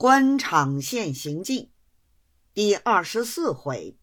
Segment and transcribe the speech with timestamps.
[0.00, 1.72] 官场现形记
[2.54, 3.98] 第二十四回：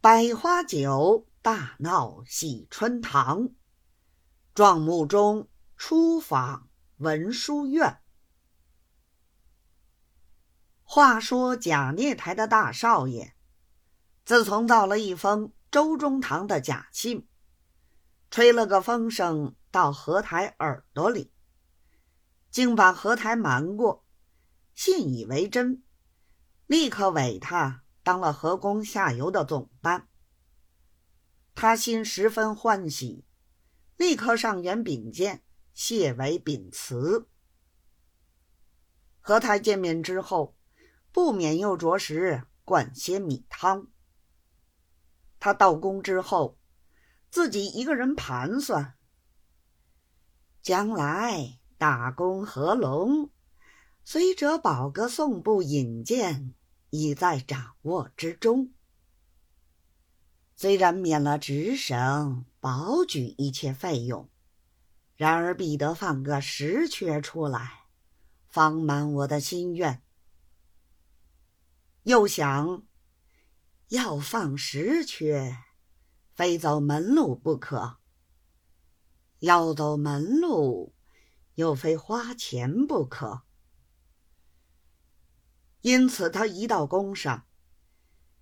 [0.00, 3.50] 百花酒大闹喜春堂，
[4.54, 8.00] 壮木中出访文殊院。
[10.82, 13.34] 话说贾孽台的大少爷，
[14.24, 17.28] 自从造了一封周中堂的假信，
[18.30, 21.30] 吹了个风声到何台耳朵里，
[22.50, 24.06] 竟把何台瞒过。
[24.80, 25.82] 信以为真，
[26.68, 30.08] 立刻委他当了河工下游的总办。
[31.56, 33.24] 他心十分欢喜，
[33.96, 35.42] 立刻上言禀见，
[35.74, 37.28] 谢为禀辞。
[39.18, 40.56] 和他见面之后，
[41.10, 43.88] 不免又着实灌些米汤。
[45.40, 46.56] 他到宫之后，
[47.32, 48.96] 自己一个人盘算，
[50.62, 53.32] 将来大功合龙。
[54.10, 56.54] 随者宝阁送部引荐
[56.88, 58.72] 已在掌握之中，
[60.56, 64.30] 虽然免了直省保举一切费用，
[65.14, 67.84] 然而必得放个实缺出来，
[68.46, 70.02] 方满我的心愿。
[72.04, 72.86] 又想，
[73.88, 75.54] 要放实缺，
[76.32, 77.98] 非走门路不可；
[79.40, 80.94] 要走门路，
[81.56, 83.42] 又非花钱不可。
[85.80, 87.46] 因此，他一到宫上，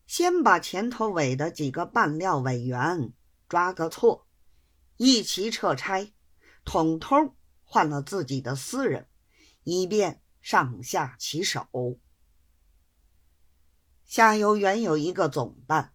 [0.06, 3.12] 先把前头委的几个办料委员
[3.48, 4.26] 抓个错，
[4.96, 6.14] 一齐撤差，
[6.64, 9.06] 统统换了自己的私人，
[9.64, 11.68] 以便上下其手。
[14.04, 15.92] 下游原有一个总办，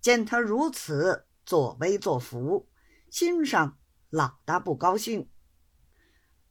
[0.00, 2.68] 见他如此作威作福，
[3.08, 3.78] 心上
[4.10, 5.30] 老大不高兴，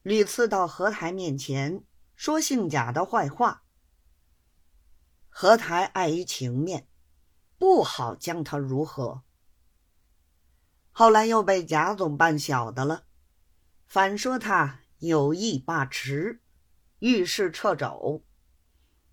[0.03, 1.83] 屡次到何台面前
[2.15, 3.64] 说姓贾的坏话。
[5.37, 6.87] 何台碍于情面，
[7.57, 9.23] 不好将他如何。
[10.93, 13.03] 后来又被贾总办晓得了，
[13.85, 16.39] 反说他有意罢职，
[16.99, 18.23] 遇事撤走，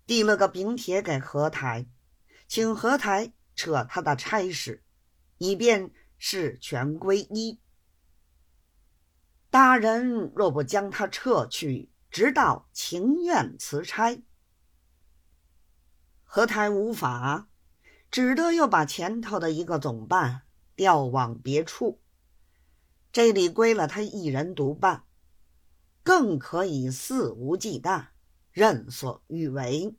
[0.05, 1.87] 递了个禀帖给何台，
[2.47, 4.81] 请何台撤他的差事，
[5.39, 7.59] 以便事权归一。
[9.49, 14.17] 大人若不将他撤去，直到情愿辞差。
[16.35, 17.47] 何台无法，
[18.09, 20.41] 只得又把前头的一个总办
[20.75, 21.99] 调往别处，
[23.11, 25.03] 这里归了他一人独办，
[26.01, 28.07] 更可以肆无忌惮，
[28.51, 29.95] 任所欲为。